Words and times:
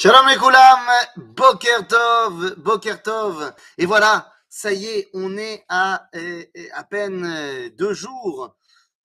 Shalom 0.00 0.28
les 0.28 0.36
koulam, 0.36 0.88
Boker 1.16 1.88
Tov, 1.88 2.54
Boker 2.60 3.02
Tov. 3.02 3.52
Et 3.78 3.84
voilà, 3.84 4.32
ça 4.48 4.72
y 4.72 4.86
est, 4.86 5.10
on 5.12 5.36
est 5.36 5.64
à 5.68 6.08
euh, 6.14 6.44
à 6.74 6.84
peine 6.84 7.24
euh, 7.26 7.68
deux 7.70 7.94
jours 7.94 8.54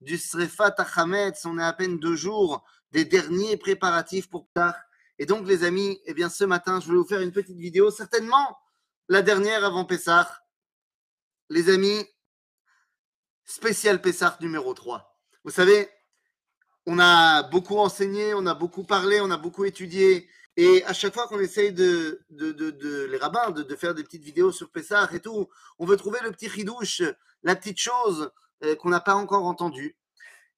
du 0.02 0.20
Srefat 0.20 0.76
Hametz, 0.96 1.48
on 1.48 1.58
est 1.58 1.64
à 1.64 1.74
peine 1.74 1.98
deux 1.98 2.16
jours 2.16 2.64
des 2.92 3.06
derniers 3.06 3.58
préparatifs 3.58 4.30
pour 4.30 4.48
tard. 4.54 4.76
Et 5.18 5.26
donc 5.26 5.48
les 5.48 5.64
amis, 5.64 6.00
eh 6.06 6.14
bien 6.14 6.30
ce 6.30 6.44
matin, 6.44 6.80
je 6.80 6.90
vais 6.90 6.96
vous 6.96 7.08
faire 7.08 7.22
une 7.22 7.32
petite 7.32 7.58
vidéo, 7.58 7.90
certainement 7.90 8.60
la 9.10 9.24
dernière 9.24 9.66
avant 9.66 9.86
Pessah. 9.86 10.44
Les 11.50 11.74
amis, 11.74 12.06
spécial 13.46 14.00
Pessah 14.00 14.38
numéro 14.42 14.76
3. 14.76 15.20
Vous 15.44 15.50
savez, 15.50 15.90
on 16.86 17.00
a 17.00 17.42
beaucoup 17.42 17.80
enseigné, 17.80 18.36
on 18.36 18.46
a 18.46 18.54
beaucoup 18.54 18.84
parlé, 18.84 19.22
on 19.22 19.32
a 19.32 19.38
beaucoup 19.38 19.66
étudié 19.66 20.30
et 20.56 20.84
à 20.86 20.94
chaque 20.94 21.14
fois 21.14 21.28
qu'on 21.28 21.40
essaye 21.40 21.74
de, 21.74 22.22
de, 22.30 22.52
de, 22.52 23.06
les 23.06 23.18
rabbins, 23.18 23.52
de, 23.52 23.76
faire 23.76 23.96
des 23.96 24.04
petites 24.04 24.24
vidéos 24.24 24.52
sur 24.52 24.70
Pessah 24.70 25.10
et 25.12 25.20
tout, 25.20 25.50
on 25.80 25.86
veut 25.86 25.98
trouver 25.98 26.20
le 26.24 26.32
petit 26.32 26.48
ridouche, 26.48 27.02
la 27.42 27.56
petite 27.56 27.80
chose 27.80 28.32
euh, 28.64 28.76
qu'on 28.76 28.90
n'a 28.90 29.00
pas 29.00 29.16
encore 29.16 29.46
entendue. 29.46 29.98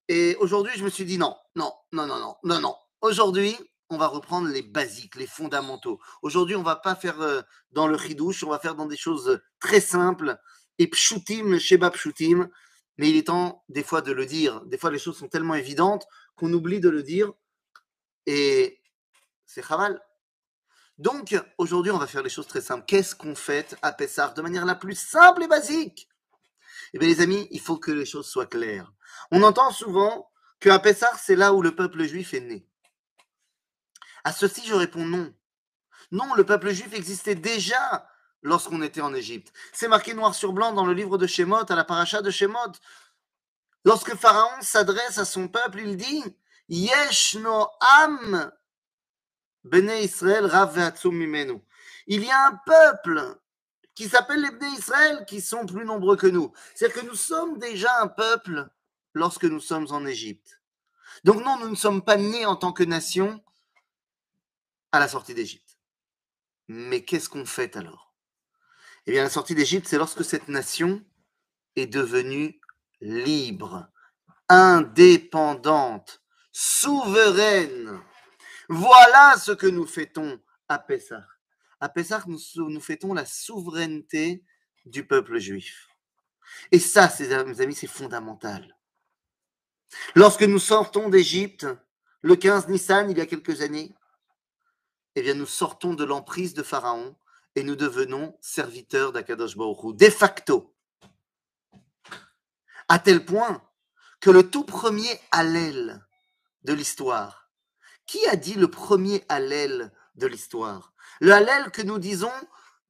Et 0.09 0.35
aujourd'hui, 0.39 0.73
je 0.75 0.83
me 0.83 0.89
suis 0.89 1.05
dit 1.05 1.17
non, 1.17 1.35
non, 1.55 1.71
non, 1.93 2.05
non, 2.05 2.19
non, 2.19 2.35
non, 2.43 2.59
non. 2.59 2.75
Aujourd'hui, 3.01 3.55
on 3.89 3.97
va 3.97 4.07
reprendre 4.07 4.49
les 4.49 4.61
basiques, 4.61 5.15
les 5.15 5.27
fondamentaux. 5.27 5.99
Aujourd'hui, 6.21 6.55
on 6.55 6.63
va 6.63 6.75
pas 6.75 6.95
faire 6.95 7.21
euh, 7.21 7.41
dans 7.71 7.87
le 7.87 7.95
ridouche, 7.95 8.43
on 8.43 8.49
va 8.49 8.59
faire 8.59 8.75
dans 8.75 8.87
des 8.87 8.97
choses 8.97 9.39
très 9.59 9.79
simples 9.79 10.37
et 10.77 10.87
pshutim, 10.87 11.57
sheba 11.57 11.89
pshutim. 11.91 12.49
Mais 12.97 13.09
il 13.09 13.17
est 13.17 13.27
temps 13.27 13.63
des 13.69 13.83
fois 13.83 14.01
de 14.01 14.11
le 14.11 14.25
dire. 14.25 14.61
Des 14.65 14.77
fois, 14.77 14.91
les 14.91 14.99
choses 14.99 15.17
sont 15.17 15.27
tellement 15.27 15.55
évidentes 15.55 16.05
qu'on 16.35 16.51
oublie 16.51 16.79
de 16.79 16.89
le 16.89 17.03
dire. 17.03 17.31
Et 18.25 18.79
c'est 19.45 19.65
Chaval. 19.65 20.01
Donc, 20.97 21.35
aujourd'hui, 21.57 21.91
on 21.91 21.97
va 21.97 22.07
faire 22.07 22.23
les 22.23 22.29
choses 22.29 22.47
très 22.47 22.61
simples. 22.61 22.85
Qu'est-ce 22.85 23.15
qu'on 23.15 23.35
fait 23.35 23.75
à 23.81 23.91
Pessah 23.91 24.29
de 24.29 24.41
manière 24.41 24.65
la 24.65 24.75
plus 24.75 24.95
simple 24.95 25.43
et 25.43 25.47
basique? 25.47 26.07
Eh 26.93 26.99
bien, 26.99 27.09
les 27.09 27.21
amis, 27.21 27.47
il 27.51 27.59
faut 27.59 27.77
que 27.77 27.91
les 27.91 28.05
choses 28.05 28.27
soient 28.27 28.45
claires. 28.45 28.93
On 29.31 29.43
entend 29.43 29.71
souvent 29.71 30.31
qu'à 30.59 30.79
Pessah, 30.79 31.11
c'est 31.17 31.35
là 31.35 31.53
où 31.53 31.61
le 31.61 31.75
peuple 31.75 32.03
juif 32.05 32.33
est 32.33 32.39
né. 32.39 32.67
À 34.23 34.31
ceci, 34.31 34.65
je 34.65 34.73
réponds 34.73 35.05
non. 35.05 35.33
Non, 36.11 36.33
le 36.35 36.45
peuple 36.45 36.71
juif 36.71 36.93
existait 36.93 37.35
déjà 37.35 38.07
lorsqu'on 38.41 38.81
était 38.81 39.01
en 39.01 39.13
Égypte. 39.13 39.51
C'est 39.73 39.87
marqué 39.87 40.13
noir 40.13 40.33
sur 40.33 40.53
blanc 40.53 40.71
dans 40.71 40.85
le 40.85 40.93
livre 40.93 41.17
de 41.17 41.27
Shemot, 41.27 41.69
à 41.69 41.75
la 41.75 41.83
paracha 41.83 42.21
de 42.21 42.31
Shemot. 42.31 42.71
Lorsque 43.83 44.15
Pharaon 44.15 44.61
s'adresse 44.61 45.17
à 45.17 45.25
son 45.25 45.47
peuple, 45.47 45.79
il 45.79 45.97
dit 45.97 46.23
Yesh 46.69 47.35
Bene 49.65 49.91
Israël 50.01 50.45
Rav 50.45 50.77
Mimenu. 51.05 51.59
Il 52.05 52.23
y 52.23 52.29
a 52.29 52.47
un 52.47 52.59
peuple 52.65 53.39
qui 53.95 54.07
s'appelle 54.07 54.41
les 54.41 54.51
Bnei 54.51 54.69
Israël 54.77 55.25
qui 55.25 55.41
sont 55.41 55.65
plus 55.65 55.85
nombreux 55.85 56.17
que 56.17 56.27
nous. 56.27 56.53
C'est-à-dire 56.75 57.01
que 57.01 57.07
nous 57.07 57.15
sommes 57.15 57.57
déjà 57.57 58.01
un 58.01 58.07
peuple 58.07 58.69
lorsque 59.13 59.45
nous 59.45 59.59
sommes 59.59 59.87
en 59.89 60.05
Égypte. 60.05 60.61
Donc 61.23 61.43
non, 61.43 61.57
nous 61.59 61.69
ne 61.69 61.75
sommes 61.75 62.03
pas 62.03 62.17
nés 62.17 62.45
en 62.45 62.55
tant 62.55 62.73
que 62.73 62.83
nation 62.83 63.43
à 64.91 64.99
la 64.99 65.07
sortie 65.07 65.33
d'Égypte. 65.33 65.79
Mais 66.67 67.03
qu'est-ce 67.03 67.29
qu'on 67.29 67.45
fait 67.45 67.75
alors? 67.75 68.13
Eh 69.07 69.11
bien, 69.11 69.23
la 69.23 69.29
sortie 69.29 69.55
d'Égypte, 69.55 69.87
c'est 69.87 69.97
lorsque 69.97 70.25
cette 70.25 70.47
nation 70.47 71.03
est 71.75 71.87
devenue 71.87 72.59
libre, 73.01 73.87
indépendante, 74.49 76.21
souveraine. 76.51 77.99
Voilà 78.69 79.35
ce 79.37 79.51
que 79.51 79.67
nous 79.67 79.85
fêtons 79.85 80.39
à 80.67 80.79
Pessah. 80.79 81.25
À 81.79 81.89
Pessah, 81.89 82.23
nous, 82.27 82.79
fêtons 82.79 83.13
la 83.13 83.25
souveraineté 83.25 84.43
du 84.85 85.05
peuple 85.05 85.37
juif. 85.39 85.87
Et 86.71 86.79
ça, 86.79 87.11
mes 87.45 87.61
amis, 87.61 87.75
c'est 87.75 87.87
fondamental. 87.87 88.75
Lorsque 90.15 90.43
nous 90.43 90.59
sortons 90.59 91.09
d'Égypte, 91.09 91.67
le 92.21 92.35
15 92.35 92.69
Nissan, 92.69 93.09
il 93.11 93.17
y 93.17 93.21
a 93.21 93.25
quelques 93.25 93.61
années, 93.61 93.93
eh 95.15 95.21
bien, 95.21 95.35
nous 95.35 95.45
sortons 95.45 95.93
de 95.93 96.03
l'emprise 96.03 96.53
de 96.53 96.63
Pharaon 96.63 97.15
et 97.55 97.63
nous 97.63 97.75
devenons 97.75 98.37
serviteurs 98.41 99.11
d'Akadosh 99.11 99.55
Baruch 99.55 99.95
de 99.95 100.09
facto. 100.09 100.75
À 102.87 102.99
tel 102.99 103.25
point 103.25 103.61
que 104.19 104.29
le 104.29 104.49
tout 104.49 104.65
premier 104.65 105.19
Hallel 105.31 106.05
de 106.63 106.73
l'histoire, 106.73 107.44
qui 108.05 108.25
a 108.27 108.35
dit 108.35 108.55
le 108.55 108.69
premier 108.69 109.23
Hallel 109.29 109.91
de 110.15 110.27
l'histoire? 110.27 110.93
Le 111.19 111.33
Hallel 111.33 111.71
que 111.71 111.81
nous 111.81 111.99
disons 111.99 112.31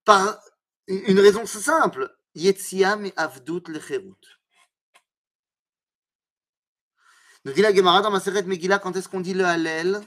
par 0.03 0.39
une 0.87 1.19
raison 1.19 1.45
simple. 1.45 2.15
Yetziam 2.35 3.05
et 3.05 3.13
Avdut 3.15 3.63
Lecherut. 3.67 4.13
Nous 7.45 7.53
dit 7.53 7.61
la 7.61 7.73
Gemara 7.73 8.01
dans 8.01 8.11
Maseret 8.11 8.43
Megillah, 8.43 8.79
quand 8.79 8.95
est-ce 8.95 9.07
qu'on 9.07 9.21
dit 9.21 9.33
le 9.33 9.45
Hallel? 9.45 10.01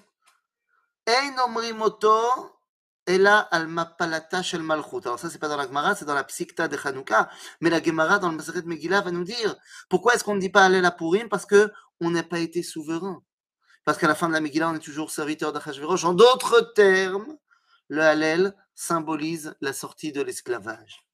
Ein 1.06 1.38
omrimoto 1.38 2.60
ela 3.06 3.38
al 3.38 3.66
mapalata 3.68 4.42
shel 4.42 4.62
malchut. 4.62 5.06
Alors 5.06 5.18
ça, 5.18 5.30
c'est 5.30 5.38
pas 5.38 5.48
dans 5.48 5.56
la 5.56 5.66
Gemara, 5.66 5.94
c'est 5.94 6.04
dans 6.04 6.14
la 6.14 6.24
Psikta 6.24 6.68
de 6.68 6.76
Chanukah. 6.76 7.30
Mais 7.62 7.70
la 7.70 7.82
Gemara 7.82 8.18
dans 8.18 8.28
le 8.28 8.36
Maseret 8.36 8.62
Megillah 8.62 9.00
va 9.00 9.10
nous 9.10 9.24
dire 9.24 9.56
pourquoi 9.88 10.14
est-ce 10.14 10.22
qu'on 10.24 10.34
ne 10.34 10.40
dit 10.40 10.50
pas 10.50 10.64
Hallel 10.64 10.84
à 10.84 10.90
Purim? 10.90 11.30
Parce 11.30 11.46
que 11.46 11.72
on 12.00 12.10
n'a 12.10 12.24
pas 12.24 12.40
été 12.40 12.62
souverain. 12.62 13.22
Parce 13.88 13.96
qu'à 13.96 14.06
la 14.06 14.14
fin 14.14 14.28
de 14.28 14.34
la 14.34 14.42
Megillah, 14.42 14.68
on 14.68 14.74
est 14.74 14.80
toujours 14.80 15.10
serviteur 15.10 15.50
d'Achashverosh. 15.50 16.04
En 16.04 16.12
d'autres 16.12 16.60
termes, 16.74 17.38
le 17.88 18.02
Hallel 18.02 18.54
symbolise 18.74 19.56
la 19.62 19.72
sortie 19.72 20.12
de 20.12 20.20
l'esclavage. 20.20 21.06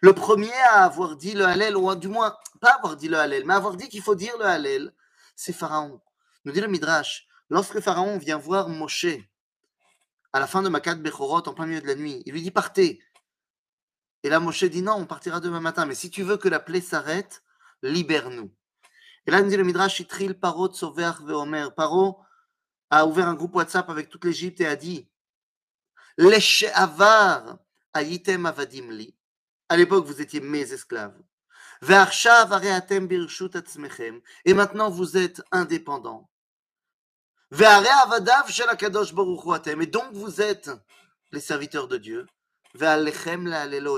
Le 0.00 0.14
premier 0.14 0.54
à 0.70 0.84
avoir 0.84 1.16
dit 1.16 1.34
le 1.34 1.44
Hallel, 1.44 1.76
ou 1.76 1.94
du 1.96 2.08
moins 2.08 2.38
pas 2.62 2.70
avoir 2.76 2.96
dit 2.96 3.08
le 3.08 3.18
Hallel, 3.18 3.44
mais 3.44 3.52
avoir 3.52 3.76
dit 3.76 3.90
qu'il 3.90 4.00
faut 4.00 4.14
dire 4.14 4.32
le 4.38 4.46
Hallel, 4.46 4.94
c'est 5.36 5.52
Pharaon. 5.52 6.00
Nous 6.46 6.52
dit 6.52 6.62
le 6.62 6.68
Midrash, 6.68 7.26
lorsque 7.50 7.80
Pharaon 7.80 8.16
vient 8.16 8.38
voir 8.38 8.70
Moshe 8.70 9.04
à 10.32 10.40
la 10.40 10.46
fin 10.46 10.62
de 10.62 10.70
Makat 10.70 10.94
Bechorot 10.94 11.46
en 11.46 11.52
plein 11.52 11.66
milieu 11.66 11.82
de 11.82 11.88
la 11.88 11.94
nuit, 11.94 12.22
il 12.24 12.32
lui 12.32 12.40
dit 12.40 12.50
partez. 12.50 13.02
Et 14.22 14.30
là, 14.30 14.40
Moshe 14.40 14.64
dit 14.64 14.80
non, 14.80 14.94
on 14.94 15.04
partira 15.04 15.40
demain 15.40 15.60
matin, 15.60 15.84
mais 15.84 15.94
si 15.94 16.08
tu 16.08 16.22
veux 16.22 16.38
que 16.38 16.48
la 16.48 16.58
plaie 16.58 16.80
s'arrête, 16.80 17.42
libère-nous. 17.82 18.50
Dit 19.24 19.56
le 19.56 19.62
Midrash, 19.62 20.00
Itril 20.00 20.34
Paro 20.34 20.66
Tsover 20.66 21.12
Veomer. 21.22 21.68
Paro 21.76 22.18
a 22.90 23.06
ouvert 23.06 23.28
un 23.28 23.34
groupe 23.34 23.54
WhatsApp 23.54 23.88
avec 23.88 24.08
toute 24.08 24.24
l'Égypte 24.24 24.60
et 24.60 24.66
a 24.66 24.74
dit 24.74 25.08
Avadim 27.94 28.90
Li. 28.90 29.14
À 29.68 29.76
l'époque, 29.76 30.04
vous 30.06 30.20
étiez 30.20 30.40
mes 30.40 30.72
esclaves. 30.72 31.16
Et 34.44 34.54
maintenant, 34.54 34.90
vous 34.90 35.16
êtes 35.16 35.40
indépendants. 35.52 36.28
Et 37.52 37.56
donc, 39.86 40.12
vous 40.12 40.40
êtes 40.40 40.70
les 41.30 41.40
serviteurs 41.40 41.88
de 41.88 41.96
Dieu. 41.96 42.26
Et 42.74 42.80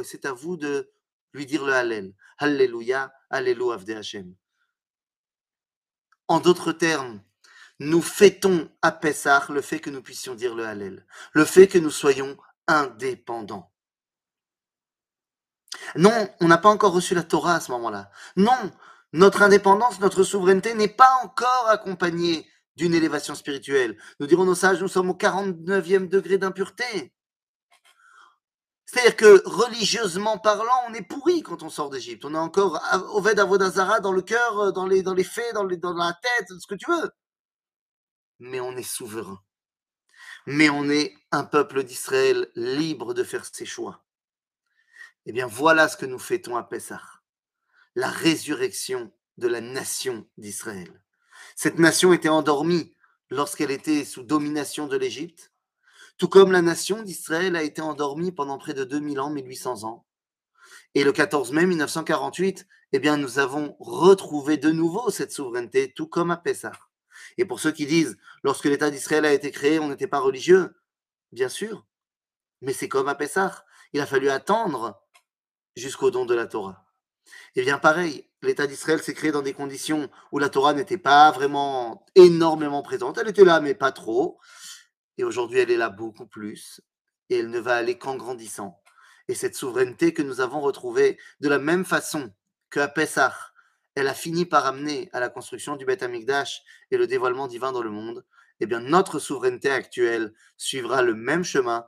c'est 0.05 0.25
à 0.27 0.33
vous 0.33 0.57
de 0.57 0.91
lui 1.33 1.47
dire 1.47 1.65
le 1.65 1.73
Hallel. 1.73 2.15
Alléluia, 2.39 3.13
Alléluia, 3.31 3.75
Avde 3.75 3.91
Hashem. 3.91 4.35
En 6.29 6.41
d'autres 6.41 6.73
termes, 6.73 7.21
nous 7.81 8.03
fêtons 8.03 8.71
à 8.83 8.93
Pessah 8.93 9.47
le 9.51 9.61
fait 9.61 9.81
que 9.81 9.91
nous 9.91 10.03
puissions 10.03 10.35
dire 10.35 10.55
le 10.55 10.67
Hallel, 10.67 11.07
le 11.33 11.45
fait 11.45 11.67
que 11.67 11.79
nous 11.79 11.91
soyons 11.91 12.37
indépendants. 12.67 13.71
Non, 15.97 16.29
on 16.41 16.49
n'a 16.49 16.59
pas 16.59 16.69
encore 16.69 16.93
reçu 16.93 17.15
la 17.15 17.23
Torah 17.23 17.57
à 17.57 17.61
ce 17.61 17.73
moment-là. 17.73 18.11
Non, 18.37 18.73
notre 19.13 19.43
indépendance, 19.43 20.01
notre 20.01 20.23
souveraineté 20.23 20.75
n'est 20.75 20.89
pas 20.89 21.21
encore 21.23 21.69
accompagnée 21.69 22.49
d'une 22.77 22.95
élévation 22.95 23.35
spirituelle. 23.35 23.97
Nous 24.19 24.27
dirons 24.27 24.45
nos 24.45 24.55
sages, 24.55 24.81
nous 24.81 24.89
sommes 24.89 25.11
au 25.11 25.15
49e 25.15 26.09
degré 26.09 26.39
d'impureté. 26.39 27.14
C'est-à-dire 28.87 29.17
que 29.17 29.43
religieusement 29.49 30.39
parlant, 30.39 30.85
on 30.89 30.95
est 30.95 31.03
pourri 31.03 31.43
quand 31.43 31.63
on 31.63 31.71
sort 31.71 31.91
d'Égypte. 31.91 32.25
On 32.25 32.35
a 32.35 32.39
encore 32.39 32.83
Oved 33.15 33.39
Avodazara 33.39 34.01
dans 34.01 34.13
le 34.13 34.23
cœur, 34.23 34.59
euh, 34.59 34.73
dans 34.73 34.87
les, 34.87 35.03
dans 35.03 35.15
les 35.15 35.25
faits, 35.25 35.55
dans, 35.55 35.65
dans 35.65 35.95
la 35.95 36.19
tête, 36.23 36.49
ce 36.61 36.67
que 36.67 36.75
tu 36.75 36.91
veux. 36.91 37.11
Mais 38.41 38.61
on 38.61 38.77
est 38.77 38.83
souverain. 38.83 39.41
Mais 40.47 40.69
on 40.69 40.91
est 40.91 41.15
un 41.31 41.45
peuple 41.45 41.83
d'Israël 41.83 42.51
libre 42.55 43.15
de 43.15 43.25
faire 43.25 43.47
ses 43.47 43.65
choix. 43.65 44.05
Eh 45.27 45.33
bien, 45.33 45.47
voilà 45.47 45.89
ce 45.89 45.97
que 45.97 46.07
nous 46.07 46.19
fêtons 46.19 46.57
à 46.57 46.63
Pessah. 46.63 47.01
La 47.95 48.11
résurrection 48.11 49.11
de 49.39 49.49
la 49.49 49.63
nation 49.63 50.29
d'Israël. 50.37 51.03
Cette 51.57 51.79
nation 51.79 52.13
était 52.13 52.29
endormie 52.29 52.95
lorsqu'elle 53.31 53.71
était 53.71 54.05
sous 54.05 54.23
domination 54.23 54.87
de 54.87 54.97
l'Égypte 54.97 55.54
tout 56.17 56.29
comme 56.29 56.53
la 56.53 56.63
nation 56.63 57.03
d'Israël 57.03 57.57
a 57.57 57.63
été 57.63 57.83
endormie 57.83 58.33
pendant 58.33 58.59
près 58.59 58.75
de 58.75 58.85
2000 58.85 59.21
ans, 59.21 59.31
1800 59.31 59.85
ans. 59.85 60.07
Et 60.95 61.05
le 61.05 61.13
14 61.13 61.53
mai 61.53 61.67
1948, 61.67 62.67
eh 62.93 62.99
bien, 63.01 63.17
nous 63.17 63.39
avons 63.39 63.77
retrouvé 63.81 64.57
de 64.57 64.71
nouveau 64.71 65.11
cette 65.11 65.33
souveraineté, 65.33 65.93
tout 65.93 66.07
comme 66.07 66.31
à 66.31 66.37
Pessah. 66.37 66.79
Et 67.39 67.45
pour 67.45 67.59
ceux 67.59 67.73
qui 67.73 67.87
disent, 67.87 68.17
lorsque 68.45 68.67
l'État 68.67 68.91
d'Israël 68.91 69.25
a 69.25 69.33
été 69.33 69.51
créé, 69.51 69.79
on 69.79 69.89
n'était 69.89 70.07
pas 70.07 70.21
religieux, 70.21 70.77
bien 71.33 71.49
sûr, 71.49 71.85
mais 72.61 72.73
c'est 72.73 72.89
comme 72.89 73.09
à 73.09 73.15
Pessah, 73.15 73.65
il 73.93 74.01
a 74.01 74.07
fallu 74.07 74.31
attendre 74.31 75.03
jusqu'au 75.77 76.11
don 76.11 76.25
de 76.25 76.35
la 76.35 76.47
Torah. 76.47 76.85
Et 77.57 77.63
bien 77.63 77.79
pareil, 77.79 78.29
l'État 78.43 78.67
d'Israël 78.67 79.03
s'est 79.03 79.15
créé 79.15 79.33
dans 79.33 79.43
des 79.43 79.55
conditions 79.55 80.11
où 80.33 80.39
la 80.39 80.49
Torah 80.49 80.75
n'était 80.75 80.99
pas 80.99 81.31
vraiment 81.31 82.05
énormément 82.15 82.83
présente, 82.83 83.19
elle 83.19 83.29
était 83.29 83.45
là, 83.45 83.61
mais 83.61 83.75
pas 83.75 83.93
trop. 83.93 84.39
Et 85.19 85.25
aujourd'hui, 85.25 85.59
elle 85.61 85.71
est 85.71 85.77
là 85.77 85.91
beaucoup 85.91 86.27
plus, 86.27 86.81
et 87.31 87.39
elle 87.39 87.51
ne 87.51 87.59
va 87.59 87.77
aller 87.77 87.99
qu'en 87.99 88.17
grandissant. 88.17 88.81
Et 89.29 89.35
cette 89.35 89.55
souveraineté 89.55 90.13
que 90.13 90.23
nous 90.23 90.41
avons 90.41 90.61
retrouvée 90.61 91.19
de 91.41 91.49
la 91.49 91.59
même 91.59 91.85
façon 91.85 92.33
qu'à 92.71 92.89
Pessah, 92.89 93.35
elle 93.95 94.09
a 94.09 94.15
fini 94.15 94.45
par 94.45 94.67
amener 94.67 95.09
à 95.13 95.21
la 95.21 95.29
construction 95.29 95.77
du 95.77 95.85
Beth 95.85 96.03
Amikdash 96.03 96.63
et 96.91 96.97
le 96.97 97.07
dévoilement 97.07 97.47
divin 97.47 97.73
dans 97.73 97.83
le 97.83 97.91
monde, 97.91 98.25
eh 98.61 98.67
bien 98.67 98.81
notre 98.81 99.19
souveraineté 99.19 99.71
actuelle 99.71 100.35
suivra 100.57 101.03
le 101.03 101.15
même 101.15 101.45
chemin 101.45 101.87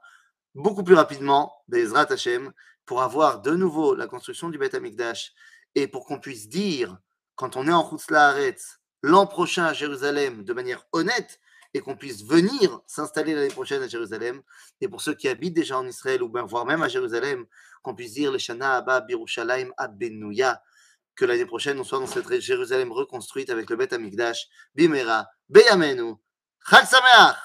beaucoup 0.55 0.85
plus 0.85 0.95
rapidement, 0.95 1.53
Bezrat 1.69 2.13
Hashem, 2.13 2.53
pour 2.87 3.03
avoir 3.03 3.43
de 3.43 3.53
nouveau 3.53 3.95
la 3.95 4.07
construction 4.07 4.49
du 4.49 4.59
Beth 4.59 4.75
Amikdash 4.75 5.33
et 5.75 5.89
pour 5.89 6.07
qu'on 6.07 6.19
puisse 6.19 6.49
dire, 6.49 6.97
quand 7.35 7.57
on 7.57 7.69
est 7.69 7.73
en 7.73 7.89
Haaretz, 8.11 8.81
l'an 9.03 9.27
prochain 9.27 9.67
à 9.67 9.75
Jérusalem, 9.75 10.45
de 10.45 10.53
manière 10.53 10.87
honnête, 10.93 11.41
et 11.77 11.81
qu'on 11.81 11.97
puisse 11.97 12.25
venir 12.25 12.81
s'installer 12.87 13.35
l'année 13.35 13.49
prochaine 13.49 13.83
à 13.83 13.89
Jérusalem, 13.89 14.43
et 14.81 14.89
pour 14.89 15.01
ceux 15.01 15.15
qui 15.15 15.29
habitent 15.29 15.55
déjà 15.55 15.79
en 15.79 15.87
Israël, 15.87 16.23
ou 16.23 16.29
bien 16.29 16.45
voire 16.45 16.65
même 16.65 16.83
à 16.83 16.89
Jérusalem, 16.89 17.45
qu'on 17.83 17.95
puisse 17.95 18.15
dire 18.15 18.33
le 18.33 18.39
Shana 18.39 18.77
Abba 18.77 19.01
Birushalayim 19.03 19.73
Abbenouya, 19.77 20.63
que 21.15 21.25
l'année 21.25 21.47
prochaine, 21.47 21.79
on 21.79 21.85
soit 21.85 21.99
dans 21.99 22.07
cette 22.07 22.41
Jérusalem 22.41 22.93
reconstruite 22.93 23.51
avec 23.51 23.71
le 23.71 23.77
Beth 23.77 23.93
Amikdash, 23.93 24.49
Bimera, 24.75 25.27
Beyamenu, 25.49 26.15
Chag 26.69 26.85
Sameach 26.85 27.37